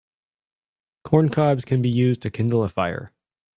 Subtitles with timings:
[1.03, 3.13] Corn cobs can be used to kindle a fire.